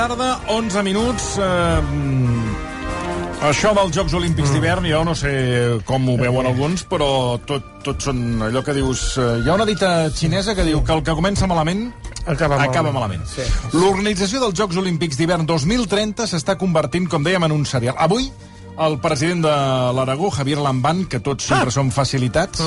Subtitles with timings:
[0.00, 1.24] tarda, 11 minuts.
[1.36, 1.80] Eh,
[3.50, 5.32] això dels Jocs Olímpics d'hivern, jo no sé
[5.88, 9.02] com ho veuen alguns, però tot, tot són allò que dius...
[9.20, 11.90] eh, Hi ha una dita xinesa que diu que el que comença malament
[12.24, 12.70] Acaba malament.
[12.70, 13.24] acaba malament.
[13.28, 13.44] Sí.
[13.76, 17.96] L'organització dels Jocs Olímpics d'hivern 2030 s'està convertint, com dèiem, en un serial.
[18.00, 18.30] Avui,
[18.80, 19.54] el president de
[19.96, 22.60] l'Aragó, Javier Lamban, que tots sempre són facilitats,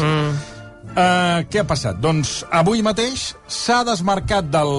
[0.94, 1.98] Uh, què ha passat?
[2.04, 4.74] Doncs avui mateix s'ha desmarcat del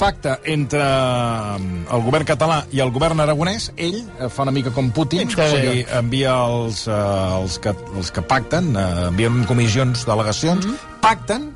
[0.00, 3.68] pacte entre mm, el govern català i el govern aragonès.
[3.76, 8.10] Ell eh, fa una mica com Putin, que sigui, envia els, uh, els, que, els
[8.10, 10.98] que pacten, uh, envien comissions, delegacions, mm -hmm.
[11.04, 11.52] pacten,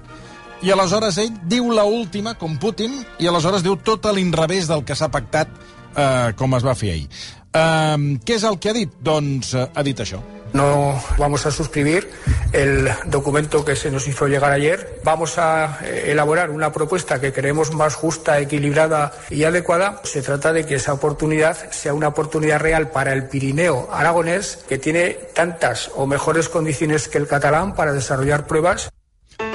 [0.63, 4.85] i aleshores ell diu la última, com Putin, i aleshores diu tot a l'inrevés del
[4.85, 5.49] que s'ha pactat,
[5.97, 7.09] uh, com es va fer ahir.
[7.51, 8.95] Uh, què és el que ha dit?
[9.03, 10.34] Doncs uh, ha dit això.
[10.55, 12.11] No vamos a suscribir
[12.53, 15.01] el documento que se nos hizo llegar ayer.
[15.03, 20.01] Vamos a eh, elaborar una propuesta que creemos más justa, equilibrada y adecuada.
[20.05, 24.79] Se trata de que esa oportunidad sea una oportunidad real para el Pirineo aragonés, que
[24.79, 28.91] tiene tantas o mejores condiciones que el catalán para desarrollar pruebas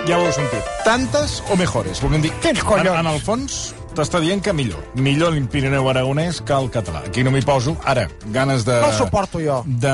[0.07, 0.63] Ja ho heu sentit.
[0.83, 2.01] Tantes o mejores?
[2.01, 2.99] Volguem dir, en, collons?
[2.99, 4.79] en el fons t'està dient que millor.
[4.95, 7.03] Millor el Pirineu aragonès que el català.
[7.09, 7.75] Aquí no m'hi poso.
[7.83, 8.79] Ara, ganes de...
[8.81, 9.61] No el suporto jo.
[9.67, 9.93] De...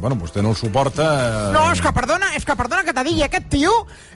[0.00, 1.04] Bueno, vostè no el suporta...
[1.04, 3.72] eh, No, és que perdona, és que perdona que te digui, aquest tio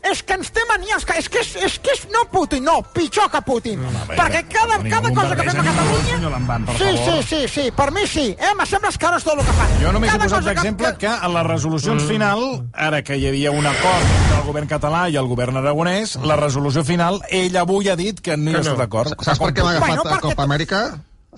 [0.08, 2.78] és que ens té manies, que és que és, és, que és no Putin, no,
[2.94, 3.82] pitjor que Putin.
[3.84, 6.28] a veure, Perquè cada, tenim cada cosa que fem a Catalunya...
[6.28, 7.04] Lamban, sí, favor.
[7.04, 8.26] sí, sí, sí, per mi sí.
[8.38, 8.52] Eh?
[8.58, 9.74] Me sembla que no és tot el que fan.
[9.82, 12.08] Jo només he Cada posat cosa d'exemple que a les resolucions mm.
[12.08, 16.16] final, ara que hi havia un acord entre el govern català i el govern aragonès,
[16.24, 19.14] la resolució final, ell avui ha dit que no hi està d'acord.
[19.20, 20.80] Saps per què m'ha agafat Bueno, perquè- Copa Amèrica?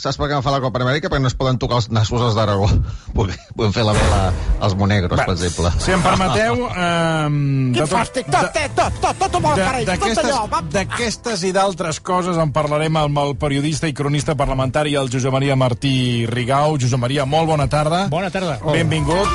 [0.01, 1.09] Saps per què m'ha agafat la Copa Amèrica?
[1.11, 2.69] Perquè no es poden tocar els nassos als d'Aragó.
[3.17, 4.21] Podem fer la vela
[4.61, 5.73] als monegros, per exemple.
[5.79, 6.69] Si em permeteu...
[6.81, 7.29] Eh,
[7.75, 9.59] Quin fàstic, tot, tot, tot, tot, tot ho vol
[10.73, 15.57] D'aquestes i d'altres coses en parlarem amb el periodista i cronista parlamentari, el Josep Maria
[15.57, 16.79] Martí Rigau.
[16.81, 18.07] Josep Maria, molt bona tarda.
[18.09, 18.59] Bona tarda.
[18.73, 19.29] Benvingut.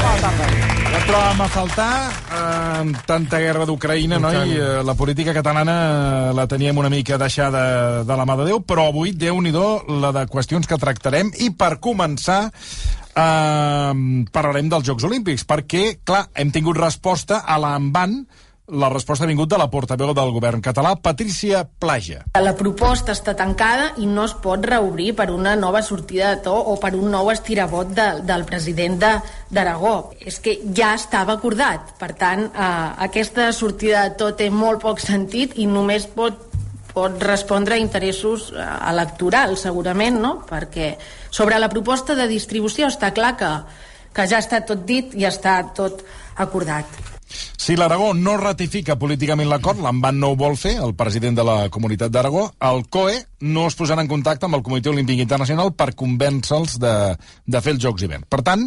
[0.00, 0.59] La
[1.06, 4.30] trobàvem a faltar, eh, amb tanta guerra d'Ucraïna, no?
[4.32, 8.48] I eh, la política catalana eh, la teníem una mica deixada de la mà de
[8.50, 11.30] Déu, però avui, déu nhi la de qüestions que tractarem.
[11.38, 13.92] I per començar, eh,
[14.32, 18.24] parlarem dels Jocs Olímpics, perquè, clar, hem tingut resposta a l'envant,
[18.70, 22.24] la resposta ha vingut de la portaveu del govern català, Patricia Plaja.
[22.40, 26.54] La proposta està tancada i no es pot reobrir per una nova sortida de to
[26.54, 29.16] o per un nou estirabot de, del president de-
[29.50, 30.12] d'Aragó.
[30.20, 31.96] És que ja estava acordat.
[31.98, 32.70] Per tant, eh,
[33.08, 36.46] aquesta sortida de to té molt poc sentit i només pot
[36.90, 40.32] pot respondre a interessos eh, electorals, segurament, no?
[40.48, 40.96] Perquè
[41.30, 43.50] sobre la proposta de distribució està clar que,
[44.12, 46.02] que ja està tot dit i està tot
[46.34, 46.86] acordat.
[47.30, 51.56] Si l'Aragó no ratifica políticament l'acord, l'Envan no ho vol fer, el president de la
[51.72, 55.92] Comunitat d'Aragó, el COE no es posarà en contacte amb el Comitè Olímpic Internacional per
[55.98, 56.94] convèncer-los de,
[57.46, 58.26] de fer els Jocs d'hivern.
[58.28, 58.66] Per tant,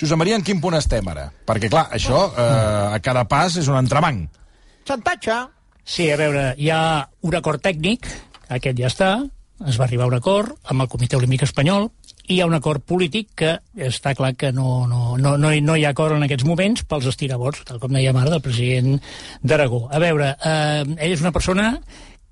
[0.00, 1.28] Josep Maria, en quin punt estem ara?
[1.46, 4.40] Perquè, clar, això eh, a cada pas és un entrebanc.
[4.86, 5.42] xantatge.
[5.84, 8.06] Sí, a veure, hi ha un acord tècnic,
[8.48, 9.10] aquest ja està,
[9.68, 11.90] es va arribar a un acord amb el Comitè Olímpic Espanyol,
[12.26, 13.50] hi ha un acord polític que
[13.86, 16.84] està clar que no, no, no, no, hi, no hi ha acord en aquests moments
[16.88, 18.96] pels estirabots, tal com dèiem ara, del president
[19.42, 19.84] d'Aragó.
[19.92, 21.74] A veure, eh, ell és una persona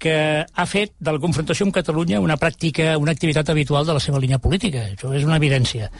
[0.03, 4.03] que ha fet de la confrontació amb Catalunya una pràctica, una activitat habitual de la
[4.03, 4.89] seva línia política.
[4.91, 5.93] Això és una evidència.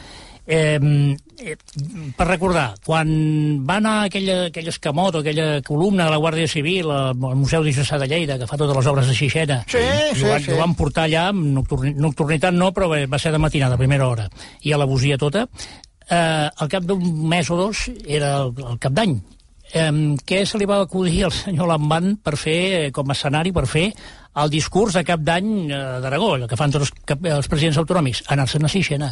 [0.45, 1.55] Eh, eh,
[2.17, 3.07] per recordar, quan
[3.63, 7.71] va anar aquella, aquell escamot o aquella columna de la Guàrdia Civil al Museu de
[7.71, 10.43] Jussà de Lleida, que fa totes les obres de Xixena, Sí, i sí, ho, van,
[10.43, 10.51] sí.
[10.51, 14.09] ho van portar allà, amb nocturni, nocturnitat no, però va ser de matinada, a primera
[14.09, 14.27] hora,
[14.61, 15.47] i a la bosia tota,
[16.09, 19.15] eh, al cap d'un mes o dos era el, el cap d'any.
[19.73, 19.91] Eh,
[20.25, 23.65] què se li va acudir al senyor Lamban per fer, eh, com a escenari, per
[23.67, 23.87] fer
[24.41, 27.77] el discurs de cap d'any eh, d'Aragó, el que fan tots els, cap, els presidents
[27.81, 29.09] autonòmics, anar-se'n a Sixena.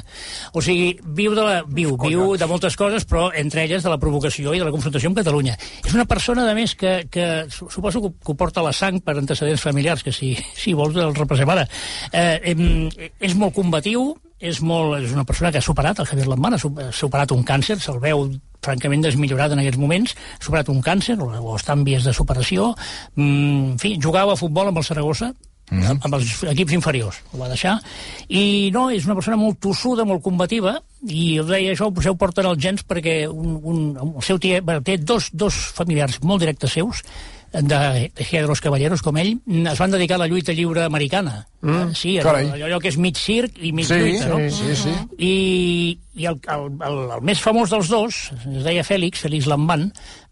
[0.58, 4.00] O sigui, viu, de la, viu, viu de moltes coses, però entre elles de la
[4.02, 5.58] provocació i de la confrontació amb Catalunya.
[5.86, 8.98] És una persona, a més, que, que su- suposo que, que ho porta la sang
[9.06, 11.68] per antecedents familiars, que si, si vols el repassem ara.
[12.12, 12.66] Eh, em,
[13.22, 16.26] és molt combatiu, és, molt, és una persona que ha superat, el Javier
[16.58, 18.26] su- ha superat un càncer, se'l veu
[18.64, 22.14] francament desmillorat en aquests moments, ha superat un càncer, o, o està en vies de
[22.14, 22.72] superació,
[23.16, 25.34] mm, en fi, jugava a futbol amb el Saragossa,
[25.72, 26.00] mm -hmm.
[26.04, 27.80] amb els equips inferiors, ho va deixar,
[28.28, 32.16] i no, és una persona molt tossuda, molt combativa, i us deia això, potser ho
[32.16, 36.42] porten els gens perquè un, un, el seu tiet, bueno, té dos, dos familiars molt
[36.42, 37.04] directes seus,
[37.52, 39.34] de los Caballeros, com ell,
[39.68, 41.48] es van dedicar a la lluita lliure americana.
[41.62, 41.92] Mm.
[41.94, 42.62] Sí, allò, Carai.
[42.64, 44.40] allò que és mig circ i mig Sí, lluita, no?
[44.50, 44.94] sí, sí.
[45.20, 48.22] I, i el, el, el, el més famós dels dos,
[48.56, 49.90] es deia Fèlix, Fèlix Lamban,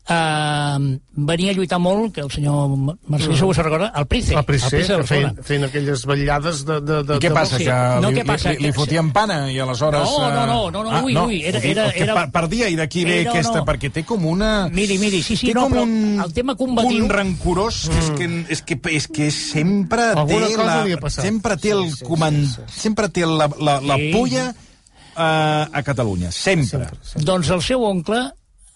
[0.09, 2.69] eh, venia a lluitar molt, que el senyor
[3.07, 4.33] Marcelí segur se recorda, el Price.
[4.33, 6.79] El Price, de que feien, feien aquelles vetllades de...
[6.81, 7.65] de, de I què de passa, sí.
[7.67, 8.53] que No, li, què passa?
[8.55, 10.01] li, li fotien pana i aleshores...
[10.01, 13.05] No, no, eh, no, no, no, ui, ui, era- era- era- Per, perdia, i d'aquí
[13.05, 13.65] ve Era, aquesta, no.
[13.69, 14.67] perquè té com una...
[14.73, 17.99] Miri, miri, sí, sí, té no, com però un el tema combatiu- punt rancorós, que
[17.99, 21.25] és que, és que, és que sempre Alguna té cosa la, li ha passat.
[21.25, 24.09] sempre té el coman, sempre té la, la, la Sí.
[24.13, 26.87] pulla eh, a Catalunya, sempre.
[27.15, 28.21] Doncs el seu oncle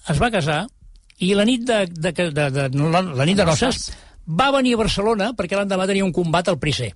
[0.09, 0.65] es va casar
[1.24, 3.90] i la nit de, de, de, de, de la, la nit de noces
[4.28, 6.92] va venir a Barcelona perquè l'endemà tenia un combat al Pricer.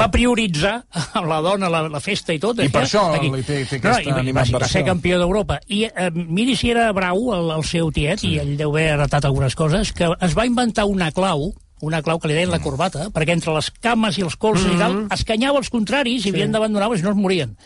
[0.00, 2.58] va prioritzar a la dona, la, la festa i tot.
[2.64, 3.30] I per eh, això aquí.
[3.30, 5.60] li té- té no, aquesta i, va, va ser campió d'Europa.
[5.70, 8.34] I eh, miri si era brau el, el seu tiet, sí.
[8.34, 12.18] i ell deu haver heretat algunes coses, que es va inventar una clau una clau
[12.18, 14.74] que li deien la corbata, perquè entre les cames i els colzes mm -hmm.
[14.74, 17.56] i tal, escanyava els contraris i havien d'abandonar si no es morien.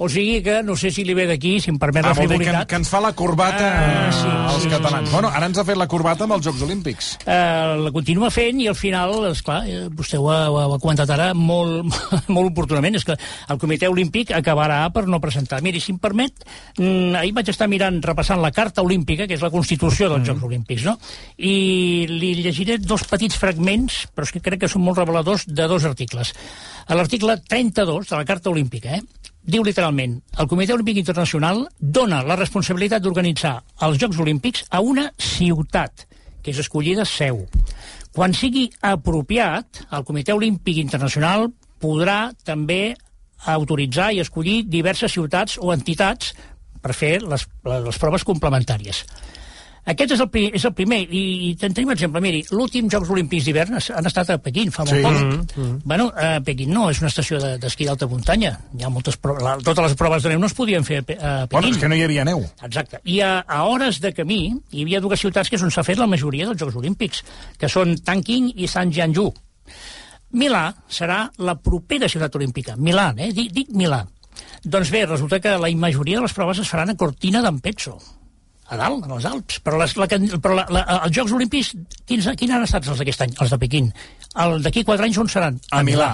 [0.00, 2.24] O sigui que, no sé si li ve d'aquí, si em permet Ah, la vol
[2.30, 2.68] dir que, frivolitat...
[2.70, 5.08] que ens fa la corbata Ah, sí, sí, als sí, catalans.
[5.10, 5.12] sí.
[5.12, 7.10] Bueno, ara ens ha fet la corbata amb els Jocs Olímpics.
[7.26, 11.10] eh, la continua fent i al final, esclar, eh, vostè ho ha, ho ha comentat
[11.12, 11.84] ara molt,
[12.32, 13.12] molt oportunament, és que
[13.48, 15.60] el Comitè Olímpic acabarà per no presentar.
[15.60, 16.32] Miri, si em permet,
[16.78, 20.42] mm, ahir vaig estar mirant, repassant la Carta Olímpica, que és la Constitució dels Jocs
[20.48, 20.96] Olímpics, no?
[21.36, 25.68] I li llegiré dos petits fragments, però és que crec que són molt reveladors, de
[25.68, 26.32] dos articles.
[26.88, 29.02] L'article 32 de la Carta Olímpica, eh?
[29.50, 33.54] Diu literalment, el Comitè Olímpic Internacional dona la responsabilitat d'organitzar
[33.86, 36.06] els Jocs Olímpics a una ciutat,
[36.42, 37.44] que és escollida seu.
[38.14, 41.48] Quan sigui apropiat, el Comitè Olímpic Internacional
[41.80, 42.96] podrà també
[43.48, 46.34] autoritzar i escollir diverses ciutats o entitats
[46.80, 47.46] per fer les,
[47.86, 49.04] les proves complementàries.
[49.88, 52.20] Aquest és el, pri, és el primer, i, i en tenim un exemple.
[52.20, 55.02] Miri, l'últim Jocs Olímpics d'hivern han estat a Pequín, fa molt Sí.
[55.02, 55.54] poc.
[55.84, 58.58] Bueno, eh, Pequín no, és una estació de- d'esquí d'alta muntanya.
[58.78, 61.02] Hi ha moltes proves, la, totes les proves de neu no es podien fer a,
[61.02, 61.48] Pe- a Pequín.
[61.50, 62.44] Bueno, és que no hi havia neu.
[62.62, 63.00] Exacte.
[63.04, 65.98] I a, a hores de camí hi havia dues ciutats que és on s'ha fet
[65.98, 67.24] la majoria dels Jocs Olímpics,
[67.58, 69.32] que són Tanking i Sant Jianju.
[70.32, 72.76] Milà serà la propera ciutat olímpica.
[72.78, 73.32] Milà, eh?
[73.34, 74.04] Dic, dic Milà.
[74.62, 77.96] Doncs bé, resulta que la majoria de les proves es faran a Cortina d'Ampezzo,
[78.70, 79.60] a dalt, a les Alps.
[79.66, 80.08] Però, les, la,
[80.38, 81.74] però la, la, els Jocs Olímpics,
[82.06, 83.36] quins, quins han estat els d'aquest any?
[83.42, 83.92] Els de Pequín.
[84.44, 85.58] El d'aquí quatre anys on seran?
[85.74, 86.12] A Milà.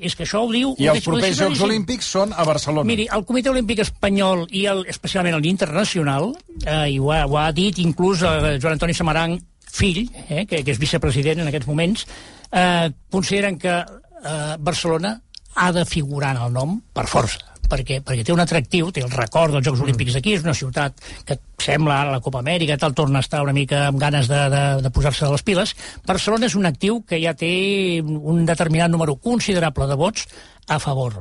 [0.00, 0.72] És que això ho diu...
[0.80, 1.62] I ho els propers Jocs.
[1.66, 2.88] Olímpics són a Barcelona.
[2.88, 6.32] Miri, el Comitè Olímpic Espanyol i el, especialment l'internacional,
[6.64, 10.64] eh, i ho ha, ho ha dit inclús eh, Joan Antoni Samaranc, fill, eh, que,
[10.64, 12.06] que és vicepresident en aquests moments,
[12.50, 15.18] eh, consideren que eh, Barcelona
[15.60, 19.14] ha de figurar en el nom per força perquè, perquè té un atractiu, té el
[19.14, 22.96] record dels Jocs Olímpics aquí, és una ciutat que sembla ara la Copa Amèrica, tal,
[22.96, 25.74] torna a estar una mica amb ganes de, de, de posar-se de les piles.
[26.08, 27.52] Barcelona és un actiu que ja té
[28.02, 30.26] un determinat número considerable de vots
[30.70, 31.20] a favor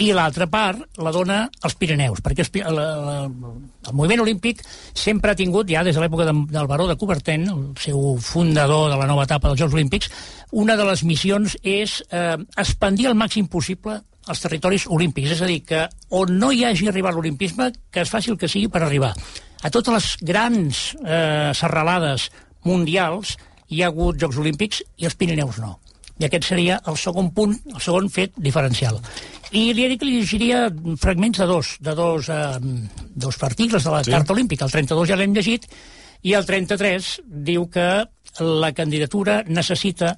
[0.00, 5.32] i l'altra part la dona als Pirineus, perquè els, la, la, el moviment olímpic sempre
[5.32, 8.96] ha tingut, ja des de l'època de, del baró de Coubertin, el seu fundador de
[9.00, 10.08] la nova etapa dels Jocs Olímpics,
[10.64, 15.48] una de les missions és eh, expandir al màxim possible els territoris olímpics, és a
[15.50, 18.84] dir, que on no hi hagi arribat l'olimpisme, que es faci el que sigui per
[18.84, 19.12] arribar.
[19.62, 22.28] A totes les grans eh, serralades
[22.66, 23.36] mundials
[23.72, 25.78] hi ha hagut Jocs Olímpics i els Pirineus no.
[26.20, 29.00] I aquest seria el segon punt, el segon fet diferencial.
[29.52, 30.66] I li he dit que li llegiria
[31.00, 32.58] fragments de dos, de dos, eh,
[33.14, 34.12] dos articles de la sí.
[34.12, 34.68] Carta Olímpica.
[34.68, 35.66] El 32 ja l'hem llegit,
[36.22, 37.88] i el 33 diu que
[38.40, 40.16] la candidatura necessita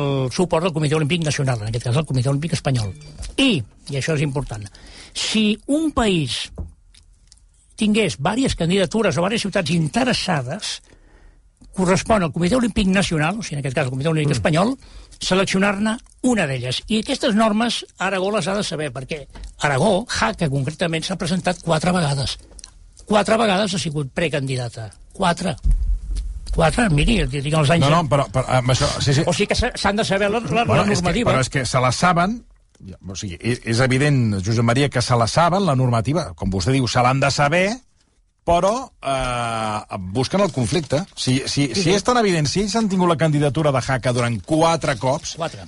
[0.00, 2.92] el suport del Comitè Olímpic Nacional, en aquest cas el Comitè Olímpic Espanyol.
[3.36, 4.64] I, i això és important,
[5.14, 6.48] si un país
[7.78, 10.74] tingués diverses candidatures o diverses ciutats interessades,
[11.74, 14.38] correspon al Comitè Olímpic Nacional, o sigui, en aquest cas el Comitè Olímpic mm.
[14.38, 14.74] Espanyol,
[15.18, 15.96] seleccionar-ne
[16.30, 16.80] una d'elles.
[16.88, 19.24] I aquestes normes Aragó les ha de saber, perquè
[19.66, 22.38] Aragó, Jaca concretament, s'ha presentat quatre vegades.
[23.04, 24.88] Quatre vegades ha sigut precandidata.
[25.14, 25.56] Quatre.
[26.54, 27.84] Quatre, miri, tinc els anys...
[27.88, 28.86] No, no, però, però amb això...
[29.02, 29.24] Sí, sí.
[29.26, 31.32] O sigui que s'ha- s'han de saber la, la, Bueno, la és que, normativa.
[31.32, 32.36] però és que se la saben,
[33.08, 36.72] o sigui, és, és evident, Josep Maria, que se la saben, la normativa, com vostè
[36.76, 37.64] diu, se l'han de saber,
[38.44, 41.00] però eh, busquen el conflicte.
[41.16, 44.36] Si, si, si és tan evident, si ells han tingut la candidatura de Jaca durant
[44.44, 45.64] quatre cops, Quatre.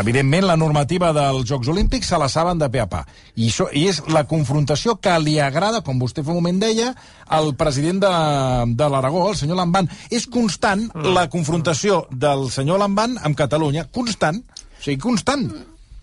[0.00, 3.04] evidentment la normativa dels Jocs Olímpics se la saben de pe a pa.
[3.36, 6.90] I, això, I és la confrontació que li agrada, com vostè fa un moment deia,
[7.28, 8.12] al president de,
[8.74, 9.88] de l'Aragó, el senyor Lamban.
[10.10, 14.42] És constant la confrontació del senyor Lamban amb Catalunya, constant.
[14.42, 15.50] O sigui, constant.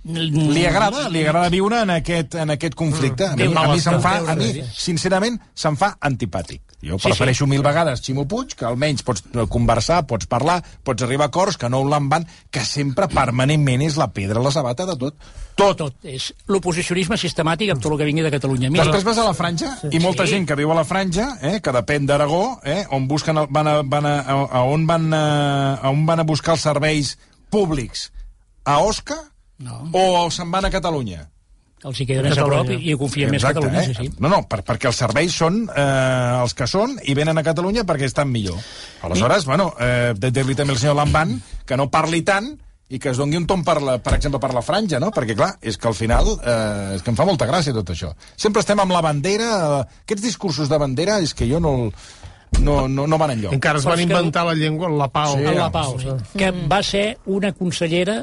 [0.06, 3.26] Li agrada, li agrada viure en aquest, en aquest conflicte.
[3.26, 6.62] A mi, a mi, se'm fa, a mi sincerament, se'm fa antipàtic.
[6.86, 11.02] Jo Sí, prefereixo mil vegades Ximo Puig, que almenys pots eh, conversar, pots parlar, pots
[11.02, 14.52] arribar a acords, que no un Lamban, que sempre permanentment és la pedra a la
[14.54, 15.18] sabata de tot.
[15.58, 15.80] Tot.
[15.82, 15.98] Tot.
[16.06, 18.70] És l'oposicionisme sistemàtic amb tot el que vingui de Catalunya.
[18.70, 19.90] Mira, Després vas a la franja sí.
[19.98, 20.36] i molta Sí.
[20.36, 23.68] gent que viu a la franja, eh, que depèn d'Aragó, eh, on busquen el, van
[23.68, 25.24] a, van a, a, a, on van a,
[25.82, 27.18] a on van a buscar els serveis
[27.50, 28.12] públics?
[28.66, 29.18] A Osca
[29.60, 29.90] No.
[29.94, 31.30] o se'n van a Catalunya?
[31.86, 33.92] els hi queda més a prop i, i ho confien més a Catalunya, eh?
[33.94, 34.14] sí, sí.
[34.18, 37.84] No, no, per, perquè els serveis són eh, els que són i venen a Catalunya
[37.86, 38.58] perquè estan millor.
[39.06, 41.36] Aleshores, bueno, eh, de dir-li també al senyor Lamban
[41.68, 42.48] que no parli tant
[42.90, 45.12] i que es doni un tom, per, la, per exemple, per la franja, no?
[45.14, 48.12] Perquè, clar, és que al final eh, és que em fa molta gràcia tot això.
[48.36, 49.52] Sempre estem amb la bandera,
[49.84, 51.76] eh, aquests discursos de bandera és que jo no...
[51.86, 51.94] el-
[52.64, 53.52] No, no, no van enlloc.
[53.52, 55.34] Encara es van és que- inventar la llengua en la pau.
[55.36, 56.08] Sí, En la Pau, sí.
[56.40, 58.22] que va ser una consellera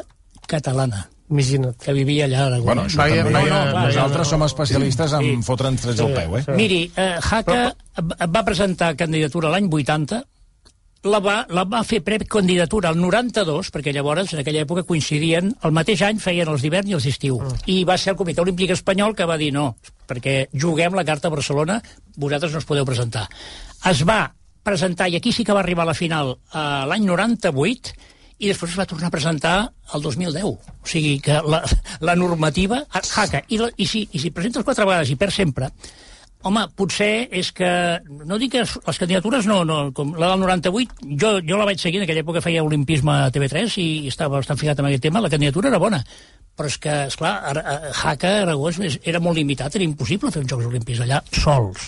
[0.49, 1.77] catalana Imagina't.
[1.81, 2.61] que vivia allà.
[2.61, 5.43] Bueno, això Vaya- també, vaya- no, vaya- nosaltres som especialistes en Sí.
[5.43, 6.45] fotre'ns trets al peu, eh?
[6.55, 7.75] Miri, eh, Jaca
[8.29, 10.23] va presentar candidatura l'any 80,
[11.05, 15.73] la va, la va fer precandidatura al 92, perquè llavors, en aquella època, coincidien, el
[15.73, 17.41] mateix any feien els d'hivern i els d'estiu.
[17.67, 21.27] I va ser el Comitè Olímpic Espanyol que va dir no, perquè juguem la carta
[21.29, 21.83] a Barcelona,
[22.17, 23.29] vosaltres no us podeu presentar.
[23.91, 27.95] Es va presentar, i aquí sí que va arribar a la final, eh, l'any 98,
[28.43, 29.57] i després es va tornar a presentar
[29.95, 30.45] el 2010.
[30.45, 31.61] O sigui que la,
[32.03, 32.81] la normativa...
[32.91, 35.69] Jaca, i, la, i, si, i si presentes quatre vegades i per sempre,
[36.43, 37.71] home, potser és que...
[38.27, 39.61] No dic que les candidatures no...
[39.69, 43.15] no com la del 98, jo, jo la vaig seguir, en aquella època feia olimpisme
[43.15, 46.03] a TV3 i estava bastant ficat en aquest tema, la candidatura era bona.
[46.59, 47.37] Però és que, esclar,
[47.97, 51.87] Jaca, Aragó, és- era molt limitat, era impossible fer uns Jocs Olímpics allà sols.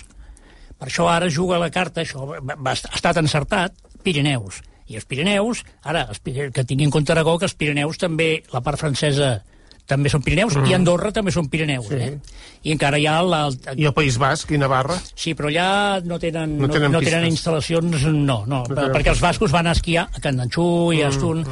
[0.79, 3.75] Per això ara juga la carta, això va, va, ha estat encertat,
[4.07, 4.61] Pirineus.
[4.87, 6.07] I els Pirineus, ara,
[6.53, 9.43] que tingui en compte Aragó, que els Pirineus també, la part francesa
[9.85, 10.67] també són Pirineus, Mm.
[10.69, 11.95] i Andorra també són Pirineus, Sí.
[11.95, 12.19] eh?
[12.63, 14.95] I encara hi ha la, I el País Basc i Navarra.
[15.13, 18.91] Sí, però allà no tenen, No no, tenen no, no tenen instal·lacions, no, no, tenen
[18.93, 21.45] perquè els bascos van a esquiar a Candanxú i a Astun.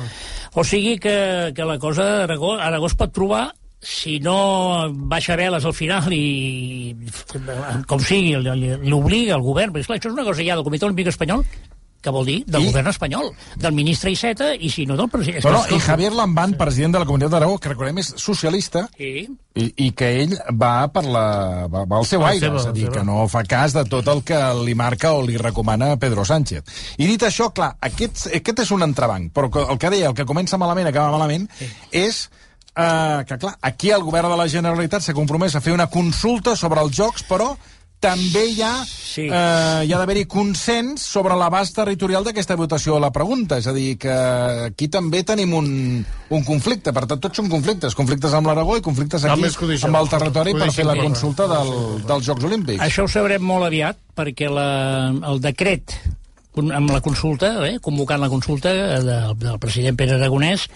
[0.55, 5.65] O sigui que, que la cosa Aragó, Aragó es pot trobar si no baixa veles
[5.65, 6.95] al final i,
[7.87, 10.63] com sigui, li- li- l'obliga el govern, perquè esclar, això és una cosa ja del
[10.63, 11.43] Comitè Olímpic Espanyol,
[12.03, 15.45] que vol dir del I- govern espanyol, del ministre Iceta i si no del president.
[15.47, 19.25] No, no, i Javier Lamban, president de la Comunitat d'Aragó, que recordem és socialista, Sí.
[19.55, 21.23] i, i que ell va per la,
[21.71, 23.85] va, va al seu El aire, seu, és a dir, que no fa cas de
[23.85, 26.63] tot el que li marca o li recomana Pedro Sánchez.
[26.97, 30.25] I dit això, clar, aquest, aquest és un entrebanc, però el que deia, el que
[30.25, 31.69] comença malament acaba malament, sí.
[31.91, 32.25] és
[32.75, 36.55] eh, que, clar, aquí el govern de la Generalitat s'ha compromès a fer una consulta
[36.57, 37.53] sobre els jocs, però
[38.03, 38.73] també hi ha,
[39.13, 39.27] Sí.
[39.29, 43.59] eh, hi ha d'haver-hi consens sobre l'abast territorial d'aquesta votació a la pregunta.
[43.61, 44.13] És a dir, que
[44.69, 45.67] aquí també tenim un,
[46.33, 46.91] un conflicte.
[46.95, 47.93] Per tant, tots són conflictes.
[47.95, 49.87] Conflictes amb l'Aragó i conflictes aquí deixem.
[49.91, 51.71] amb el territori per fer la consulta del,
[52.09, 52.81] dels Jocs Olímpics.
[52.83, 54.67] Això ho sabrem molt aviat, perquè la,
[55.29, 55.93] el decret
[56.57, 60.67] amb la consulta, eh, convocant la consulta eh, del, del president Pere Aragonès,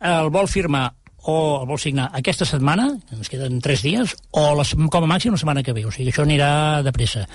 [0.00, 0.90] el vol firmar
[1.26, 5.34] o el vol signar aquesta setmana, ens queden tres dies, o la, com a màxim
[5.34, 5.82] la setmana que ve.
[5.86, 7.26] O sigui, això anirà de pressa.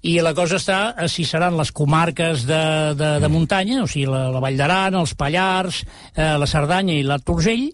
[0.00, 2.62] I la cosa està a si seran les comarques de,
[2.96, 5.82] de, de muntanya, o sigui, la, la Vall d'Aran, els Pallars,
[6.14, 7.68] eh, la Cerdanya i l'Alt Urgell,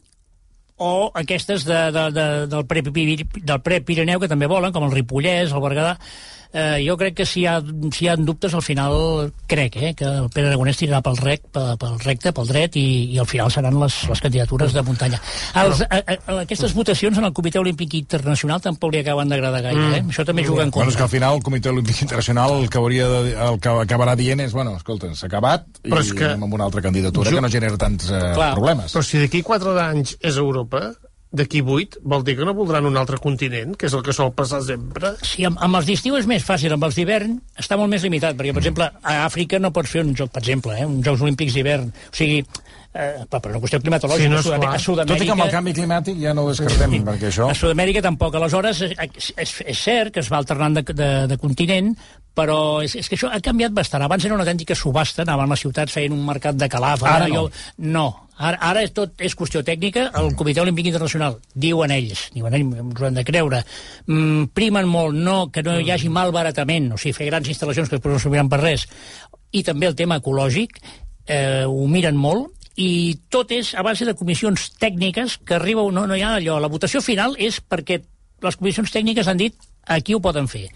[0.77, 4.93] o aquestes de, de, de, del pre-Pirineu del pre -Pirineu, que també volen, com el
[4.93, 5.97] Ripollès, el Berguedà.
[6.53, 7.61] Eh, jo crec que si hi, ha,
[7.93, 11.43] si hi ha dubtes, al final crec eh, que el Pere Aragonès tirarà pel, rec,
[11.53, 15.21] pel, pel recte, pel dret, i, i al final seran les, les candidatures de muntanya.
[15.63, 19.87] Els, a, a, aquestes votacions en el Comitè Olímpic Internacional tampoc li acaben d'agradar gaire.
[19.99, 20.03] Eh?
[20.09, 21.05] Això també juga en Bueno, és que contra.
[21.05, 24.53] al final el Comitè Olímpic Internacional el que, hauria de, el que acabarà dient és,
[24.57, 27.43] bueno, escolta, s'ha acabat Però i és que- anem amb una altra candidatura Jo- que
[27.43, 28.55] no genera tants eh, Clar.
[28.55, 28.95] problemes.
[28.95, 30.93] Però si d'aquí quatre anys és Europa,
[31.33, 34.31] d'aquí vuit, vol dir que no voldran un altre continent, que és el que sol
[34.37, 35.11] passar sempre?
[35.27, 38.37] Sí, amb, amb els d'estiu és més fàcil, amb els d'hivern està molt més limitat,
[38.39, 41.25] perquè, per exemple, a Àfrica no pots fer un joc, per exemple, eh, uns Jocs
[41.27, 41.91] Olímpics d'hivern.
[41.91, 42.39] O sigui,
[42.95, 45.13] eh, per, una qüestió climatològica, Sí, no, a Sud- a Sud-amèrica...
[45.15, 47.51] Tot i que amb el canvi climàtic ja no ho descartem, perquè això...
[47.51, 48.35] A Sud-amèrica tampoc.
[48.39, 51.93] Aleshores, és, és, és cert que es va alternant de, de, de continent,
[52.37, 54.03] però és, és que això ha canviat bastant.
[54.05, 57.03] Abans era una autèntica subhasta, anaven a les ciutats, feien un mercat de calaf.
[57.09, 57.47] Ara no.
[57.79, 58.07] no.
[58.37, 60.11] Ara, ara és tot és qüestió tècnica.
[60.21, 63.63] El Comitè Olímpic Internacional, diuen ells, diuen ells, ens ho han de creure,
[64.07, 67.97] mm, primen molt no, que no hi hagi malbaratament, o sigui, fer grans instal·lacions que
[67.97, 68.87] després no serviran per res,
[69.53, 70.83] i també el tema ecològic,
[71.27, 76.05] eh, ho miren molt, i tot és a base de comissions tècniques que arriba, no,
[76.07, 76.59] no hi ha allò.
[76.61, 78.03] La votació final és perquè
[78.45, 80.69] les comissions tècniques han dit aquí ho poden fer.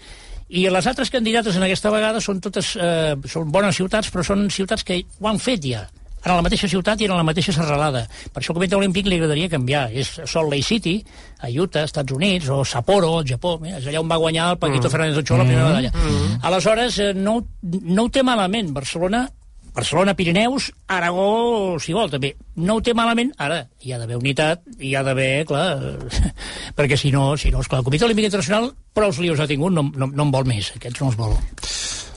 [0.49, 4.49] I les altres candidates en aquesta vegada són totes eh, són bones ciutats, però són
[4.49, 5.85] ciutats que ho han fet ja.
[6.23, 8.05] En la mateixa ciutat i en la mateixa serralada.
[8.31, 9.87] Per això el comitè olímpic li agradaria canviar.
[9.91, 10.95] És Salt Lake City,
[11.41, 13.57] a Utah, Estats Units, o Sapporo, al Japó.
[13.65, 14.93] És allà on va guanyar el Paquito mm.
[14.93, 15.91] Fernández Ochoa la primera medalla.
[15.91, 16.41] Mm.
[16.49, 18.73] Aleshores, eh, no, no ho té malament.
[18.73, 19.27] Barcelona
[19.73, 22.33] Barcelona, Pirineus, Aragó, si vol, també.
[22.59, 25.79] No ho té malament, ara hi ha d'haver unitat, hi ha d'haver, clar,
[26.77, 29.87] perquè si no, si no, esclar, el Comitè Olímpic Internacional prou líos ha tingut, no,
[29.95, 31.37] no, no en vol més, aquests no els vol.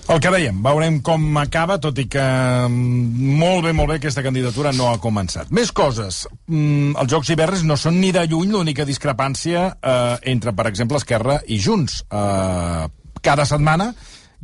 [0.04, 4.22] El que dèiem, veurem com acaba, tot i que mm, molt bé, molt bé, aquesta
[4.24, 5.48] candidatura no ha començat.
[5.48, 6.26] Més coses.
[6.50, 11.00] Mm, els Jocs Hivernes no són ni de lluny l'única discrepància eh, entre, per exemple,
[11.00, 12.02] Esquerra i Junts.
[12.04, 12.84] Eh,
[13.24, 13.94] cada setmana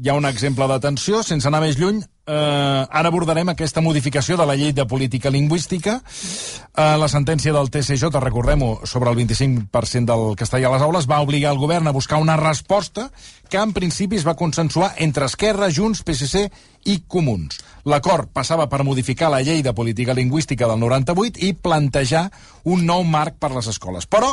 [0.00, 4.38] hi ha un exemple de tensió, sense anar més lluny, eh, ara abordarem aquesta modificació
[4.38, 5.98] de la llei de política lingüística.
[6.00, 11.20] Eh, la sentència del TCJ, recordem-ho, sobre el 25% del castellà a les aules, va
[11.20, 13.10] obligar el govern a buscar una resposta
[13.50, 16.46] que en principi es va consensuar entre Esquerra, Junts, PSC
[16.88, 17.60] i Comuns.
[17.84, 22.30] L'acord passava per modificar la llei de política lingüística del 98 i plantejar
[22.64, 24.08] un nou marc per les escoles.
[24.08, 24.32] Però,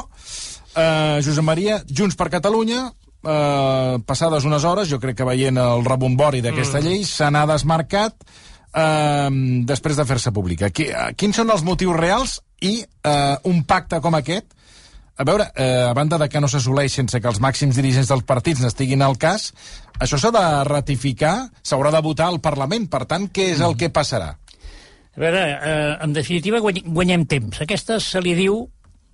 [0.75, 2.93] eh, Josep Maria, Junts per Catalunya
[3.27, 6.85] eh, passades unes hores, jo crec que veient el rebombori d'aquesta mm.
[6.87, 9.29] llei, se n'ha desmarcat eh,
[9.67, 10.71] després de fer-se pública.
[10.71, 14.53] Eh, quins són els motius reals i eh, un pacte com aquest
[15.17, 18.25] a veure, eh, a banda de que no s'assoleix sense que els màxims dirigents dels
[18.29, 19.49] partits n'estiguin al cas,
[19.97, 22.85] això s'ha de ratificar, s'haurà de votar al Parlament.
[22.85, 23.79] Per tant, què és el mm.
[23.81, 24.35] que passarà?
[25.17, 27.63] A veure, eh, en definitiva, guanyem temps.
[27.65, 28.67] Aquesta se li diu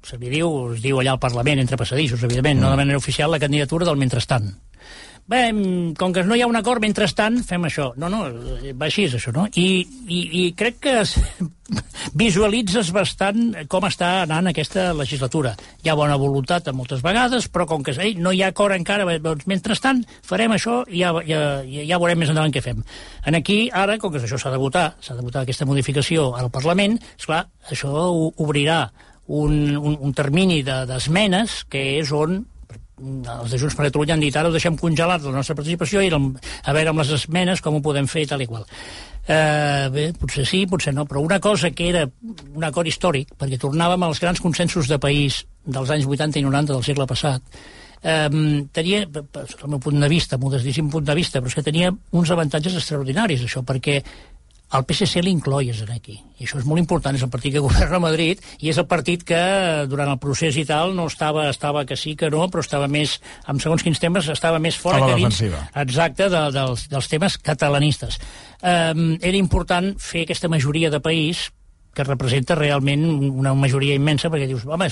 [0.04, 2.64] se li diu, es diu allà al Parlament, entre passadissos, evidentment, mm.
[2.64, 4.52] no de manera oficial, la candidatura del mentrestant.
[5.24, 5.40] Bé,
[5.96, 7.94] com que no hi ha un acord, mentrestant, fem això.
[7.96, 8.26] No, no,
[8.76, 9.46] va així, això, no?
[9.56, 9.68] I,
[10.12, 10.96] i, i crec que
[12.22, 15.54] visualitzes bastant com està anant aquesta legislatura.
[15.80, 19.08] Hi ha bona voluntat moltes vegades, però com que ei, no hi ha acord encara,
[19.24, 22.84] doncs, mentrestant, farem això i ja, ja, ja veurem més endavant què fem.
[23.24, 26.52] En aquí, ara, com que això s'ha de votar, s'ha de votar aquesta modificació al
[26.52, 28.84] Parlament, és clar, això obrirà
[29.27, 32.44] un, un, un termini d'esmenes de, que és on
[33.03, 36.12] els de Junts per Catalunya han dit ara ho deixem congelat la nostra participació i
[36.13, 38.68] a veure amb les esmenes com ho podem fer i tal i qual.
[39.24, 43.60] Eh, bé, potser sí, potser no, però una cosa que era un acord històric, perquè
[43.60, 47.42] tornàvem als grans consensos de país dels anys 80 i 90 del segle passat,
[48.03, 48.30] eh,
[48.75, 52.32] tenia, el meu punt de vista, modestíssim punt de vista, però és que tenia uns
[52.36, 54.02] avantatges extraordinaris, això, perquè
[54.74, 56.18] el PSC l'incloies aquí.
[56.40, 59.24] I això és molt important, és el partit que governa Madrid i és el partit
[59.28, 59.40] que
[59.90, 63.20] durant el procés i tal no estava, estava que sí que no, però estava més,
[63.48, 65.42] en segons quins temes, estava més fora que dins,
[65.86, 68.20] exacte, de, dels, dels temes catalanistes.
[68.64, 71.50] Um, era important fer aquesta majoria de país
[71.93, 74.89] que representa realment una majoria immensa, perquè dius, home,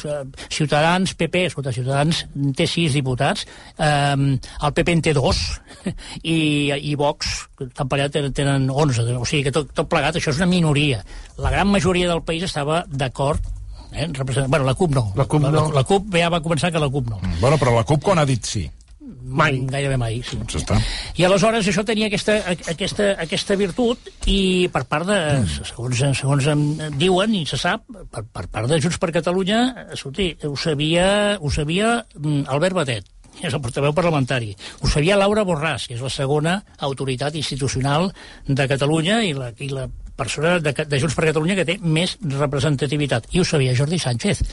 [0.51, 2.25] Ciutadans, PP, escolta, Ciutadans
[2.57, 3.45] té sis diputats,
[3.77, 5.39] eh, el PP en té dos,
[6.23, 7.31] i, i Vox,
[7.77, 11.01] tan parat, tenen, tenen 11, o sigui que tot, tot plegat, això és una minoria.
[11.41, 13.41] La gran majoria del país estava d'acord
[13.91, 14.07] Eh?
[14.47, 15.11] Bueno, la CUP no.
[15.15, 15.51] La CUP, no.
[15.51, 17.17] La, la, la CUP ja va començar que la CUP no.
[17.41, 18.61] Bueno, però la CUP quan ha dit sí?
[19.01, 19.55] Mai.
[19.65, 20.37] Gairebé mai, sí.
[20.37, 20.75] Doncs està.
[21.17, 22.35] I aleshores això tenia aquesta,
[22.69, 25.17] aquesta, aquesta virtut i per part de,
[25.65, 26.61] segons, segons em
[27.01, 29.61] diuen i se sap, per, per part de Junts per Catalunya,
[29.97, 31.07] escolti, ho sabia,
[31.41, 33.09] ho sabia mm, Albert Batet,
[33.41, 34.53] és el portaveu parlamentari.
[34.81, 38.11] Ho sabia Laura Borràs, que és la segona autoritat institucional
[38.45, 39.87] de Catalunya i la, i la
[40.17, 43.31] persona de, de Junts per Catalunya que té més representativitat.
[43.33, 44.45] I ho sabia Jordi Sánchez.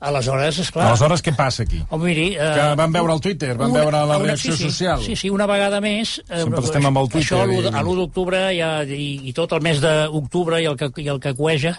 [0.00, 0.88] Aleshores, esclar...
[0.88, 1.80] Aleshores, què passa aquí?
[1.88, 4.70] Oh, miri, eh, que van veure el Twitter, van una, veure la reacció sí, sí,
[4.70, 5.02] social.
[5.04, 6.16] Sí, sí, una vegada més...
[6.28, 7.38] Eh, Sempre estem amb el Twitter.
[7.40, 11.08] Això, a l'1 d'octubre ja, i, i tot el mes d'octubre i el que, i
[11.14, 11.76] el que cueja,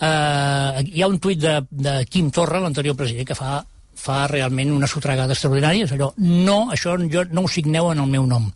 [0.00, 3.60] eh, hi ha un tuit de, de Quim Torra, l'anterior president, que fa
[4.00, 8.08] fa realment una sotregada extraordinària, és allò, no, això jo no ho signeu en el
[8.08, 8.46] meu nom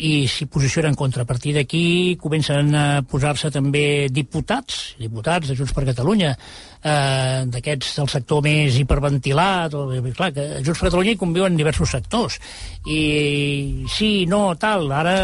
[0.00, 1.22] i s'hi posicionen contra.
[1.22, 6.32] A partir d'aquí comencen a posar-se també diputats, diputats de Junts per Catalunya,
[6.80, 9.86] eh, d'aquests del sector més hiperventilat, o,
[10.16, 12.40] clar, que a Junts per Catalunya hi conviuen diversos sectors.
[12.88, 15.18] I sí, no, tal, ara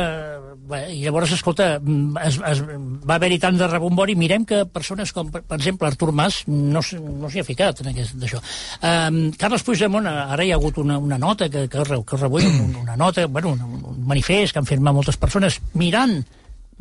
[0.67, 1.77] I llavors, escolta,
[2.25, 2.63] es, es,
[3.07, 7.31] va haver-hi tant de rebombori, mirem que persones com, per, exemple, Artur Mas no, no
[7.31, 8.41] s'hi ha ficat en aquest d'això.
[8.81, 12.49] Um, Carles Puigdemont, ara hi ha hagut una, una nota que, que, que rebull,
[12.83, 16.19] una nota, bueno, un, un manifest que han firmat moltes persones, mirant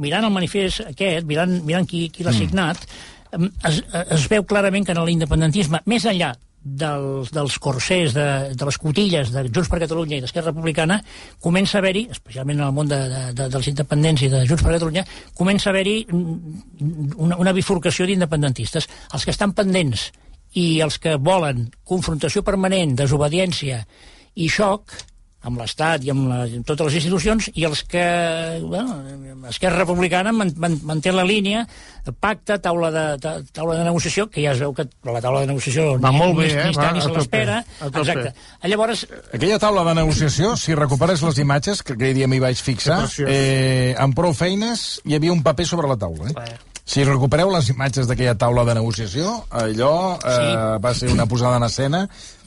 [0.02, 2.42] mirant el manifest aquest, mirant, mirant qui, qui l'ha mm.
[2.42, 2.82] signat,
[3.70, 3.82] es,
[4.18, 6.34] es veu clarament que en l'independentisme, més enllà
[6.66, 8.26] dels, dels corsers, de,
[8.58, 10.98] de les cotilles de Junts per Catalunya i d'Esquerra Republicana,
[11.42, 13.00] comença a haver-hi, especialment en el món de,
[13.38, 15.06] de, dels independents i de Junts per Catalunya,
[15.38, 18.90] comença a haver-hi una, una bifurcació d'independentistes.
[19.14, 20.10] Els que estan pendents
[20.58, 23.84] i els que volen confrontació permanent, desobediència
[24.36, 24.98] i xoc,
[25.46, 28.04] amb l'Estat i amb, la, amb totes les institucions, i els que,
[28.66, 28.96] bueno,
[29.50, 31.68] Esquerra Republicana man, man, manté la línia,
[32.20, 35.52] pacte, taula de, ta, taula de negociació, que ja es veu que la taula de
[35.54, 36.68] negociació Va ni, molt bé, ni, eh?
[36.72, 37.60] ni Va, ni a se l'espera.
[37.88, 38.34] Exacte.
[38.66, 43.04] Llavors, Aquella taula de negociació, si recuperes les imatges, que aquell dia m'hi vaig fixar,
[43.28, 46.32] eh, amb prou feines hi havia un paper sobre la taula.
[46.46, 46.56] Eh?
[46.86, 50.82] Si recupereu les imatges d'aquella taula de negociació, allò eh, Sí.
[50.84, 52.04] va ser una posada en escena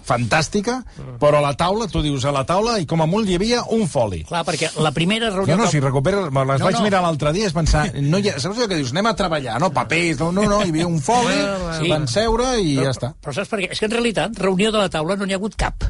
[0.08, 0.78] fantàstica,
[1.20, 3.60] però a la taula, tu dius a la taula, i com a molt hi havia
[3.76, 4.22] un foli.
[4.28, 5.56] clar, perquè la primera reunió...
[5.56, 6.84] No, no, si recuperes, me les No, vaig no.
[6.86, 9.58] mirar l'altre dia, és pensar, no hi ha, saps allò que dius, anem a treballar,
[9.60, 11.36] no, papers, no, no, no hi havia un foli,
[11.78, 11.88] Sí.
[11.92, 13.12] van seure i ja està.
[13.22, 13.70] Però saps per què?
[13.72, 15.84] És que en realitat, reunió de la taula no n'hi ha hagut cap.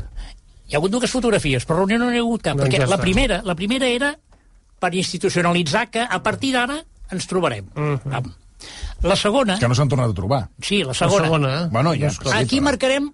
[0.69, 2.57] Hi ha hagut dues fotografies, però reunió no n'hi ha hagut cap.
[2.59, 4.11] Doncs perquè la primera, la primera era
[4.79, 6.77] per institucionalitzar que a partir d'ara
[7.11, 7.67] ens trobarem.
[8.05, 8.29] Vam.
[9.07, 10.49] La segona, Que no s'han tornat a trobar.
[10.61, 11.69] sí, la La segona, segona, eh?
[11.71, 13.13] Bueno, ja, aquí marcarem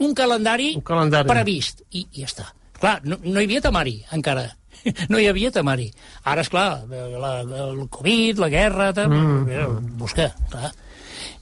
[0.00, 1.28] un calendari, Un calendari.
[1.28, 2.48] previst, i, i ja està.
[2.80, 4.48] Clar, no, no hi havia temari, encara.
[5.12, 5.90] No hi havia temari.
[6.24, 9.98] Ara, és clar, la, el Covid, la guerra, tal, mm.
[10.00, 10.70] busca, clar.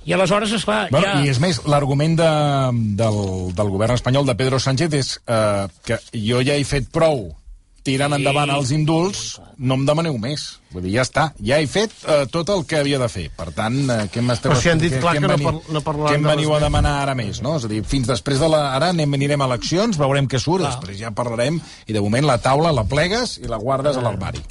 [0.09, 1.21] I aleshores, esclar, Bueno, ja...
[1.23, 2.29] I és més, l'argument de,
[2.99, 3.19] del,
[3.55, 7.29] del govern espanyol de Pedro Sánchez és eh, que jo ja he fet prou
[7.89, 8.21] tirant Sí.
[8.21, 9.27] endavant els indults,
[9.59, 10.45] no em demaneu més.
[10.71, 11.23] Vull dir, ja està.
[11.41, 13.25] Ja he fet eh, tot el que havia de fer.
[13.37, 14.53] Per tant, eh, què m'esteu...
[14.53, 16.27] Però si han dit què- clar què que em no par- no parlaran Què em
[16.29, 17.57] veniu a demanar ara més, no?
[17.57, 18.61] És a dir, fins després de la...
[18.77, 20.75] Ara anem, anirem a eleccions, veurem què surt, Clar.
[20.77, 21.57] després ja parlarem,
[21.89, 24.45] i de moment la taula la plegues i la guardes a l'armari.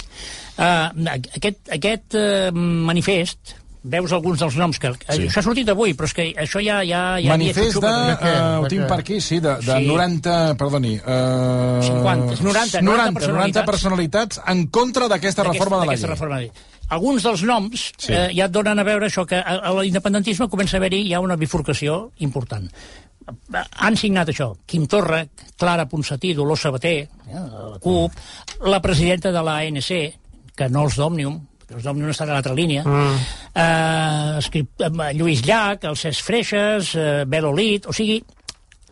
[0.58, 0.90] Uh,
[1.38, 4.90] aquest, aquest uh, manifest, veus alguns dels noms que...
[5.06, 5.26] Sí.
[5.28, 6.80] Això ha sortit avui, però és que això ja...
[6.84, 7.86] ja, ja Manifest de...
[7.88, 8.32] de què?
[8.32, 9.86] eh, ho De tinc per aquí, sí, de, de Sí.
[9.86, 10.34] 90...
[10.58, 10.94] Perdoni.
[10.96, 16.06] Eh, 50, 90, 90 90 personalitats en contra d'aquesta reforma de la llei.
[16.10, 16.52] reforma de llei.
[16.90, 18.12] Alguns dels noms Sí.
[18.14, 21.20] eh, ja et donen a veure això, que a, a l'independentisme comença a haver-hi ja
[21.20, 22.70] una bifurcació important.
[23.84, 24.54] Han signat això.
[24.66, 25.20] Quim Torra,
[25.60, 26.96] Clara Ponsatí, Dolors Sabater,
[27.28, 28.12] eh, la CUP,
[28.64, 29.90] la presidenta de l'ANC,
[30.56, 31.36] que no els d'Òmnium,
[31.68, 33.47] que els d'Òmnium estan a l'altra línia, mm.
[33.58, 38.22] Eh, escrit, eh, Lluís Llach, el Cesc Freixes, eh, Bel Olit, o sigui,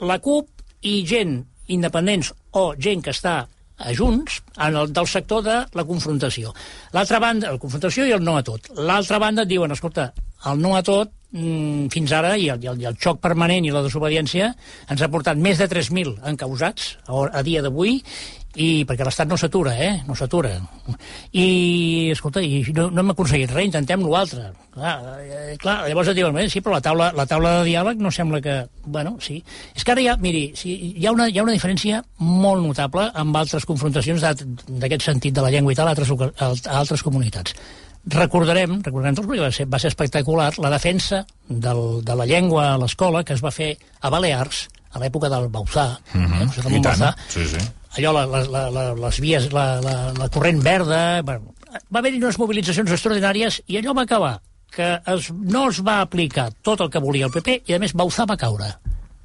[0.01, 0.49] la CUP
[0.83, 1.39] i gent
[1.73, 6.53] independents o gent que està a Junts en el, del sector de la confrontació.
[6.97, 8.71] L'altra banda, la confrontació i el no a tot.
[8.77, 10.13] L'altra banda et diuen, escolta,
[10.47, 13.67] el no a tot mm, fins ara i el, i, el, i el xoc permanent
[13.67, 14.53] i la desobediència
[14.89, 18.01] ens ha portat més de 3.000 encausats a, a dia d'avui
[18.57, 20.03] i perquè l'Estat no s'atura, eh?
[20.09, 20.55] No s'atura.
[21.37, 24.49] I, escolta, i no, no hem aconseguit res, intentem l'altre.
[24.77, 28.01] Clar, eh, clar, llavors et diuen, eh, sí, però la taula, la taula de diàleg
[28.03, 28.59] no sembla que...
[28.85, 29.39] Bueno, sí.
[29.77, 32.65] És que ara hi ha, miri, sí, hi, ha una, hi ha una diferència molt
[32.65, 37.05] notable amb altres confrontacions d'aquest sentit de la llengua i tal a altres, a altres
[37.05, 37.57] comunitats.
[38.07, 42.71] Recordarem, recordarem tots, perquè va ser, va ser espectacular, la defensa del, de la llengua
[42.73, 46.43] a l'escola que es va fer a Balears, a l'època del Bauzà, mm -hmm.
[46.43, 47.01] eh, José Ramon I tant.
[47.01, 47.59] Bauzà, Sí, sí.
[47.99, 51.23] Allò, la, la, la, les vies, la, la, la corrent verda...
[51.27, 51.55] Bueno,
[51.93, 54.35] va haver-hi unes mobilitzacions extraordinàries i allò va acabar
[54.77, 57.95] que es, no es va aplicar tot el que volia el PP i, a més,
[57.97, 58.69] Bauzà va caure.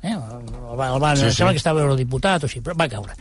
[0.01, 0.13] Eh?
[0.13, 1.37] El, va, el va, Sí, sí, sí.
[1.41, 3.15] sembla que estava eurodiputat o així, però va caure.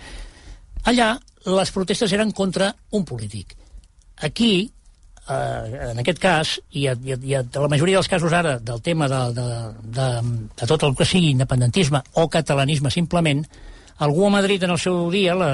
[0.91, 1.15] Allà,
[1.47, 3.57] les protestes eren contra un polític.
[4.29, 4.53] Aquí,
[5.29, 8.59] eh, en aquest cas, i, a, i, a, i a la majoria dels casos ara
[8.59, 9.49] del tema de, de,
[9.99, 10.09] de,
[10.61, 13.43] de tot el que sigui independentisme o catalanisme simplement,
[14.01, 15.51] algú a Madrid en el seu dia, la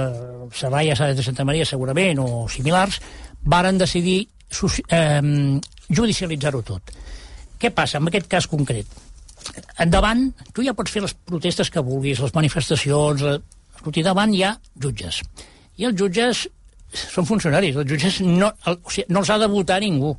[0.54, 3.00] Serralla de Santa Maria segurament, o similars,
[3.42, 4.20] varen decidir
[4.88, 5.58] eh,
[5.90, 6.94] judicialitzar-ho tot.
[7.58, 8.86] Què passa en aquest cas concret?
[9.82, 13.26] Endavant, tu ja pots fer les protestes que vulguis, les manifestacions...
[13.26, 13.38] La...
[13.76, 15.20] Escolti, davant hi ha jutges.
[15.76, 16.46] I els jutges
[16.96, 17.76] són funcionaris.
[17.76, 20.14] Els jutges no, el, o sigui, no els ha de votar ningú.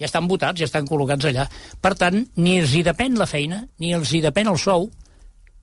[0.00, 1.44] Ja estan votats, ja estan col·locats allà.
[1.82, 4.88] Per tant, ni els hi depèn la feina, ni els hi depèn el sou,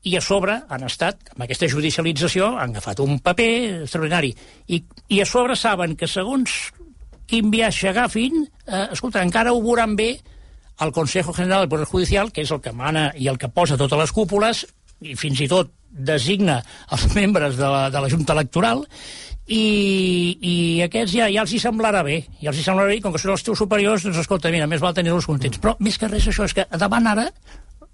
[0.03, 3.51] i a sobre han estat, amb aquesta judicialització, han agafat un paper
[3.83, 4.33] extraordinari.
[4.67, 6.55] I, i a sobre saben que segons
[7.27, 10.13] quin viatge agafin, eh, escolta, encara ho veuran bé
[10.79, 13.77] el Consejo General del Poder Judicial, que és el que mana i el que posa
[13.77, 14.65] totes les cúpules,
[15.01, 18.85] i fins i tot designa els membres de la, de la Junta Electoral,
[19.47, 23.13] i, i aquests ja, ja els hi semblarà bé, ja els hi semblarà bé, com
[23.15, 25.59] que són els teus superiors, doncs escolta, mira, més val tenir-los contents.
[25.63, 27.29] Però més que res això és que davant ara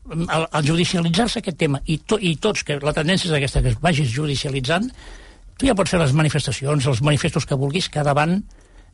[0.10, 3.72] al, al judicialitzar-se aquest tema i, to, i tots, que la tendència és aquesta que
[3.74, 4.90] es vagis judicialitzant
[5.58, 8.40] tu ja pots fer les manifestacions, els manifestos que vulguis que davant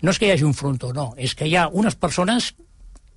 [0.02, 2.54] no és que hi hagi un frontó, no, és que hi ha unes persones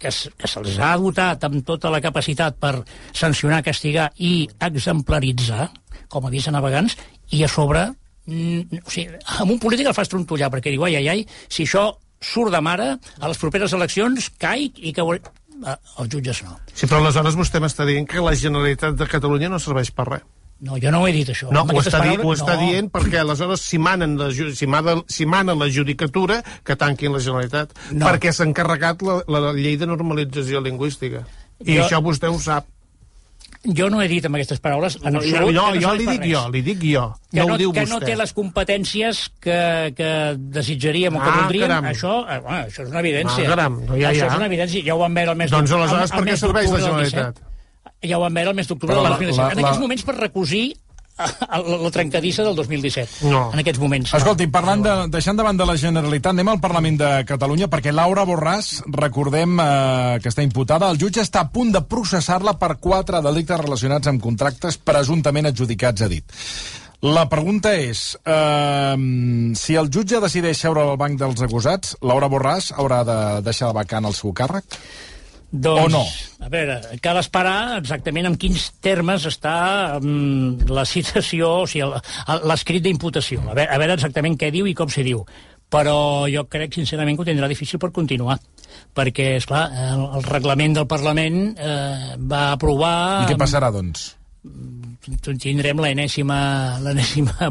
[0.03, 2.75] que, que se'ls ha dotat amb tota la capacitat per
[3.15, 5.69] sancionar, castigar i exemplaritzar,
[6.11, 6.97] com a a navegants,
[7.31, 7.87] i a sobre,
[8.27, 11.93] o sigui, amb un polític el fas trontollar, perquè diu, ai, ai, ai, si això
[12.23, 15.03] surt de mare, a les properes eleccions caic i que...
[15.63, 16.59] hauré-" Eh, Els jutges no.
[16.75, 20.23] Sí, però aleshores vostè m'està dient que la Generalitat de Catalunya no serveix per res.
[20.63, 21.49] No, jo no ho he dit, això.
[21.51, 22.67] No, ho està, di paraules, ho està no.
[22.69, 27.19] dient perquè aleshores si manen la, si, mana, si mana la judicatura que tanquin la
[27.19, 28.07] Generalitat No.
[28.07, 31.25] perquè s'ha encarregat la, la, llei de normalització lingüística
[31.67, 32.67] i Jo- això vostè ho sap
[33.65, 36.07] Jo no he dit amb aquestes paraules, en no, absolut, jo, que no jo li
[36.07, 36.31] dic res.
[36.33, 39.21] jo, li dic jo que no, no, ho diu que vostè no té les competències
[39.41, 39.59] que,
[39.95, 40.09] que
[40.57, 41.85] desitjaríem o que Ah, voldríem, caram.
[41.87, 43.45] això, eh, bueno, això és una evidència.
[43.47, 44.33] Ah, caram, no, ja, això ja.
[44.33, 46.81] és una evidència, ja ho vam veure el mes Doncs aleshores per què serveix la
[46.81, 47.39] Generalitat?
[47.39, 48.09] 17.
[48.11, 49.43] Ja ho vam veure el mes d'octubre Però del la- 2017.
[49.47, 50.65] la- en aquests moments per recosir
[51.19, 53.29] la, la trencadissa del 2017.
[53.31, 53.45] No.
[53.53, 54.15] En aquests moments.
[54.19, 58.27] Escolti, parlant de, deixant de banda la Generalitat, anem al Parlament de Catalunya, perquè Laura
[58.29, 63.23] Borràs, recordem eh, que està imputada, el jutge està a punt de processar-la per quatre
[63.25, 66.41] delictes relacionats amb contractes presumptament adjudicats, ha dit.
[67.03, 68.97] La pregunta és, eh,
[69.59, 74.07] si el jutge decideix seure al banc dels acusats, Laura Borràs haurà de deixar vacant
[74.07, 74.79] el seu càrrec?
[75.53, 76.03] Doncs, O no?
[76.41, 81.91] A veure, cal esperar exactament en quins termes està um, la citació, o sigui,
[82.49, 83.43] l'escrit d'imputació.
[83.45, 85.21] A, veure, a veure exactament què diu i com s'hi diu.
[85.73, 88.39] Però jo crec, sincerament, que ho tindrà difícil per continuar.
[88.97, 92.97] Perquè, és clar, el, el reglament del Parlament eh, va aprovar...
[93.25, 94.11] I què passarà, doncs?
[95.03, 96.37] Tindrem l'enèsima
[96.83, 97.49] l'enèsima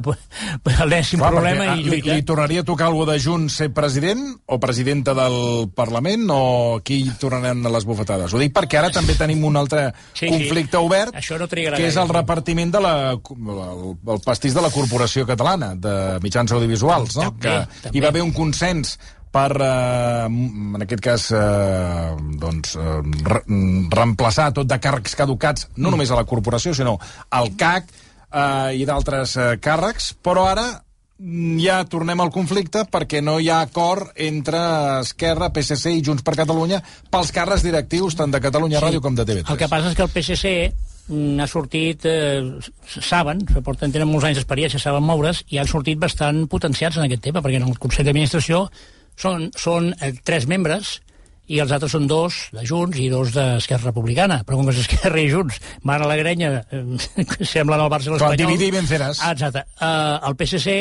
[0.87, 4.21] l'enèsim problema perquè, i ah, li, li tornaria a tocar algú de Junts ser president
[4.47, 8.31] o presidenta del Parlament o qui tornaran a les bufetades?
[8.31, 10.31] Ho dic perquè ara també tenim un altre Sí, sí.
[10.31, 12.05] conflicte obert Això no que és gaire.
[12.07, 17.33] el repartiment de la, el, el pastís de la Corporació Catalana de mitjans audiovisuals, no?
[17.33, 17.97] També, que també.
[17.97, 18.95] hi va haver un consens
[19.31, 23.41] per, eh, en aquest cas, eh, doncs, eh, re
[23.95, 25.91] reemplaçar tot de càrrecs caducats, no Mm.
[25.91, 27.85] només a la corporació, sinó al CAC
[28.33, 30.83] eh, i d'altres eh, càrrecs, però ara
[31.17, 34.59] mm, ja tornem al conflicte perquè no hi ha acord entre
[35.01, 39.23] Esquerra, PSC i Junts per Catalunya pels càrrecs directius tant de Catalunya Ràdio com de
[39.25, 39.51] TV3.
[39.51, 40.55] El que passa és que el PSC
[41.07, 42.41] mm, ha sortit, eh,
[43.01, 47.21] saben, porten, tenen molts anys d'experiència, saben moure's, i han sortit bastant potenciats en aquest
[47.23, 48.67] tema, perquè en el Consell d'Administració
[49.21, 50.97] són, són eh, tres membres,
[51.51, 54.39] i els altres són dos de Junts i dos d'Esquerra Republicana.
[54.47, 55.57] Però com que és Esquerra i Junts
[55.87, 56.83] van a la grenya, eh,
[57.53, 58.39] semblen el Barça i l'Espanyol...
[58.45, 59.23] dividir i venceràs.
[59.25, 59.65] Ah, exacte.
[59.75, 60.77] Uh, el PSC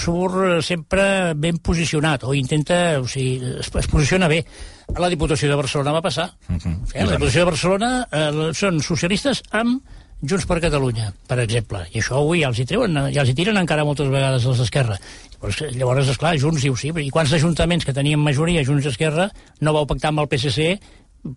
[0.00, 1.04] surt sempre
[1.38, 4.42] ben posicionat, o intenta, o sigui, es, es posiciona bé.
[4.88, 6.30] A la Diputació de Barcelona va passar.
[6.48, 6.74] Uh -huh.
[6.94, 9.82] eh, la Diputació de Barcelona eh, són socialistes amb
[10.20, 11.84] Junts per Catalunya, per exemple.
[11.94, 14.58] I això avui ja els hi treuen, ja els hi tiren encara moltes vegades els
[14.58, 14.96] d'Esquerra.
[15.38, 19.28] Llavors, llavors, esclar, Junts diu sí, i quants ajuntaments que tenien majoria Junts Esquerra
[19.62, 20.72] no vau pactar amb el PSC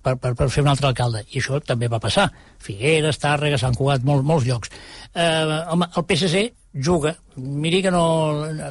[0.01, 1.21] per, per, per fer un altre alcalde.
[1.29, 2.31] I això també va passar.
[2.57, 4.73] Figueres, Tàrrega, Sant Cugat, molts, molts llocs.
[5.13, 7.13] Eh, home, el PSC juga.
[7.35, 8.03] Miri que no,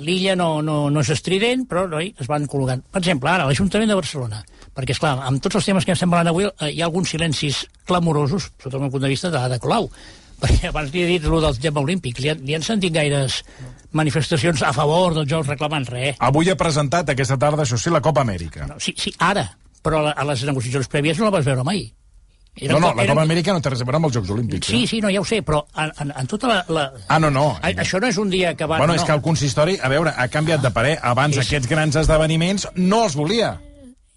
[0.02, 2.82] l'illa no, no, no és estrident, però noi, es van col·locant.
[2.90, 4.42] Per exemple, ara, l'Ajuntament de Barcelona,
[4.76, 7.10] perquè, és clar, amb tots els temes que estem parlant avui, eh, hi ha alguns
[7.12, 9.90] silencis clamorosos, sota el meu punt de vista, de, de Colau.
[10.40, 12.18] Perquè abans li he dit el del tema olímpic.
[12.24, 13.42] Li, han- li han sentit gaires
[13.92, 16.16] manifestacions a favor dels Jocs reclamant res.
[16.18, 18.66] Avui ha presentat aquesta tarda, això sí, la Copa Amèrica.
[18.70, 19.50] No, sí, sí, ara,
[19.84, 21.90] però a, les negociacions prèvies no la vas veure mai.
[22.56, 24.66] Eren No, no, la Copa Amèrica no té res a veure amb els Jocs Olímpics.
[24.72, 24.88] Sí, eh?
[24.90, 26.58] sí, no, ja ho sé, però en, en, en tota la...
[26.72, 26.86] la...
[27.08, 27.46] Ah, no, no.
[27.60, 28.78] A, això no és un dia que va...
[28.80, 29.00] Bueno, no.
[29.00, 30.96] és que el consistori, a veure, ha canviat de parer.
[31.02, 31.44] Abans sí.
[31.44, 33.58] aquests grans esdeveniments no els volia.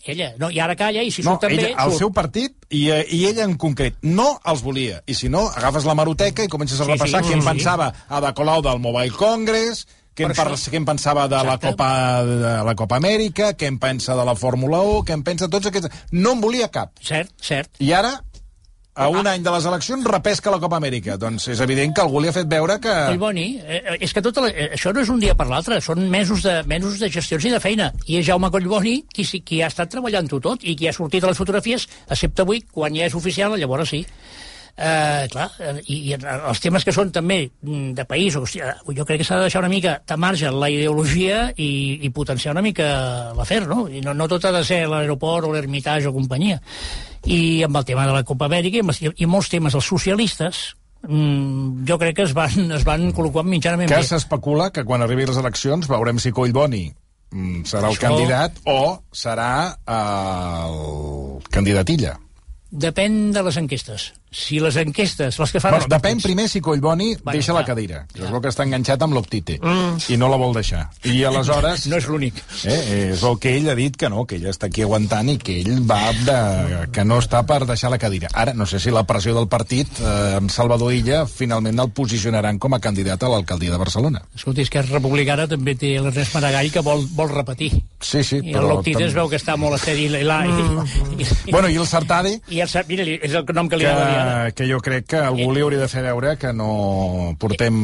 [0.06, 1.62] Ella, no, i ara calla, i si No, surt també...
[1.70, 2.00] ella, el surt.
[2.02, 5.02] seu partit i, eh, i ella en concret no els volia.
[5.08, 7.48] I si no, agafes la maroteca i comences a Sí, repassar sí, què en sí,
[7.48, 7.52] sí.
[7.54, 11.56] pensava a de Colau del Mobile Congress, què en, Per què en pensava de la.
[11.58, 11.88] Copa,
[12.28, 15.72] de la Copa Amèrica, què en pensa de la Fórmula 1, què en pensa tots
[15.72, 15.90] aquests...
[16.12, 16.92] No en volia cap.
[17.02, 17.72] Cert, cert.
[17.82, 18.12] I ara,
[18.96, 19.10] a Ah.
[19.10, 21.18] un any de les eleccions, repesca la Copa Amèrica.
[21.18, 22.94] Doncs és evident que algú li ha fet veure que...
[23.10, 26.08] Collboni, eh, és que tota la, eh, això no és un dia per l'altre, són
[26.10, 27.92] mesos de, mesos de gestions i de feina.
[28.06, 31.32] I és Jaume Collboni qui, qui ha estat treballant-ho tot i qui ha sortit a
[31.32, 34.06] les fotografies, excepte avui, quan ja és oficial, llavors sí.
[34.76, 38.66] Eh, clar, eh, i, i els temes que són també mm, de país, sigui,
[38.98, 42.56] jo crec que s'ha de deixar una mica de marge la ideologia i, i potenciar
[42.56, 42.88] una mica
[43.38, 43.86] l'afer, no?
[43.86, 46.58] I no, no tot ha de ser l'aeroport o l'ermitage o companyia.
[47.26, 49.86] I amb el tema de la Copa Amèrica i, amb els- i molts temes dels
[49.88, 50.76] socialistes,
[51.08, 54.04] mm, jo crec que es van, es van col·locar mitjanament que bé.
[54.04, 56.84] s'especula que quan arribi les eleccions veurem si Collboni
[57.32, 62.18] mm, serà el Això- candidat o serà eh, el candidatilla.
[62.72, 64.12] Depèn de les enquestes.
[64.34, 65.76] Si les enquestes, les que fan...
[65.78, 67.76] Bueno, depèn partits- primer si Collboni Bueno, deixa la clar.
[67.76, 69.60] cadira, que es veu que està enganxat amb l'Optite
[70.10, 70.88] i no la vol deixar.
[71.06, 71.86] I aleshores...
[71.92, 72.40] No és l'únic.
[72.66, 75.38] Eh, és el que ell ha dit que no, que ell està aquí aguantant i
[75.38, 76.38] que ell va de,
[76.96, 78.32] que no està per deixar la cadira.
[78.34, 82.58] Ara, no sé si la pressió del partit eh, amb Salvador Illa finalment el posicionaran
[82.58, 84.24] com a candidat a l'alcaldia de Barcelona.
[84.36, 87.70] Escolti, és que Republicana també té l'Ernest Maragall que vol, vol repetir.
[88.02, 88.74] Sí, sí, I el però...
[88.74, 90.18] Loctit es veu que està molt estèril.
[90.18, 93.78] I, la, i, i, Bueno, i el Sartadi, i el, mira, és el nom que
[93.78, 96.54] li que agrada dir que jo crec que algú li hauria de fer veure que
[96.56, 97.76] no portem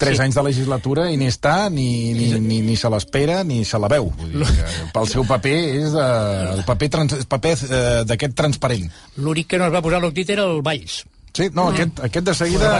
[0.00, 0.22] 3 sí.
[0.24, 3.90] anys de legislatura i ni està, ni, ni, ni, ni se l'espera, ni se la
[3.92, 4.10] veu.
[4.18, 6.10] Vull dir que pel seu paper és de,
[6.56, 8.90] el paper, trans, paper eh, d'aquest transparent.
[9.20, 11.02] L'únic que no es va posar l'octit era el Valls.
[11.32, 12.70] Sí, no, aquest, aquest de seguida...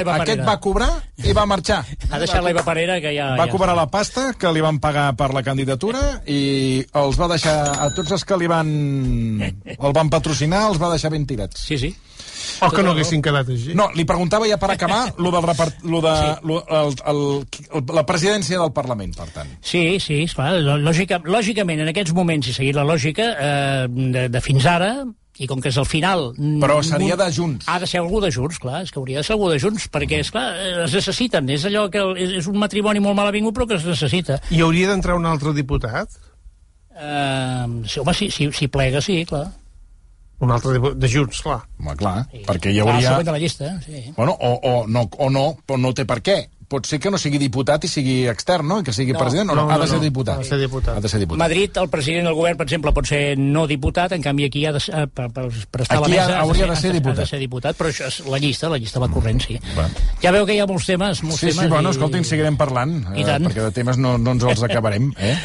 [0.00, 0.88] Eva aquest va cobrar
[1.20, 1.82] i va marxar.
[2.08, 3.34] Ha deixat la Eva Parera, que ja...
[3.36, 7.28] Va ja cobrar la pasta que li van pagar per la candidatura i els va
[7.34, 8.70] deixar a tots els que li van
[9.42, 11.66] el van patrocinar els va deixar ben tirats.
[11.68, 11.92] Sí, sí.
[12.64, 13.74] O que no haguessin quedat així.
[13.78, 15.84] No, li preguntava ja per acabar lo del repart...
[15.84, 16.14] lo de,
[16.48, 17.22] lo, el, el,
[17.70, 19.54] el, la presidència del Parlament, per tant.
[19.62, 24.44] Sí, sí, esclar, lògica, lògicament, en aquests moments, si seguir la lògica, eh, de, de
[24.44, 24.92] fins ara,
[25.38, 26.32] i com que és el final...
[26.62, 27.68] Però seria de Junts.
[27.70, 29.86] Ha de ser algú de Junts, clar, és que hauria de ser algú de Junts,
[29.94, 30.48] perquè, és clar,
[30.86, 34.40] es necessiten, és allò que és, és un matrimoni molt malavingut, però que es necessita.
[34.50, 36.18] I hauria d'entrar un altre diputat?
[36.98, 39.46] Eh, sí, home, si, si, si plega, sí, clar.
[40.40, 41.62] Un altre diputat de Junts, clar.
[41.80, 42.44] Home, clar, Sí.
[42.46, 43.08] perquè hi hauria...
[43.08, 44.04] següent de la llista, sí.
[44.16, 46.38] Bueno, o, o, no, o no, però no té per què.
[46.68, 48.76] Pot ser que no sigui diputat i sigui extern, no?
[48.80, 49.18] I que sigui No.
[49.22, 49.62] president, o no?
[49.64, 50.02] No, ha de no, ser no.
[50.04, 50.36] diputat.
[50.36, 50.98] Ha de ser diputat.
[50.98, 51.38] Ha de ser diputat.
[51.40, 54.72] Madrid, el president del govern, per exemple, pot ser no diputat, en canvi aquí ha
[54.76, 56.36] de, ser- eh, per, per, per estar Aquí a la mesa...
[56.36, 57.18] ha- hauria de ser ha diputat.
[57.18, 59.56] Ha de ser diputat, però això és la llista, la llista va corrent, sí.
[59.78, 59.88] Va.
[60.22, 61.64] Ja veu que hi ha molts temes, molts Sí, temes...
[61.64, 63.48] sí, bueno, i- escolti, en seguirem parlant, I eh, tant.
[63.48, 65.36] perquè de temes no, no ens els acabarem, eh?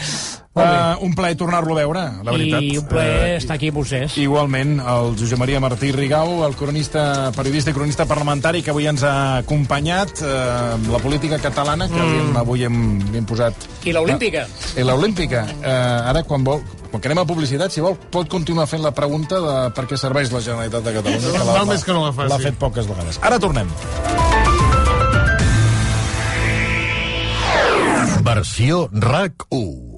[0.53, 2.61] Uh, un plaer tornar-lo a veure, la veritat.
[2.61, 4.19] I un plaer Eh, estar aquí amb vostès.
[4.21, 9.01] Igualment, el Josep Maria Martí Rigau, el cronista, periodista i cronista parlamentari que avui ens
[9.01, 12.37] ha acompanyat eh, amb la política catalana, que mm.
[12.37, 12.77] avui hem,
[13.15, 13.65] hem posat...
[13.83, 14.45] I l'Olímpica.
[14.77, 15.41] I l'Olímpica.
[15.57, 16.61] Eh, ara, quan vol,
[16.91, 19.97] quan que anem a publicitat, si vol, pot continuar fent la pregunta de per què
[19.97, 21.33] serveix la Generalitat de Catalunya.
[21.33, 22.29] que Val més que no la faci.
[22.29, 23.17] L'ha fet poques vegades.
[23.25, 23.73] Ara tornem.
[28.23, 29.92] Versió RAC 1.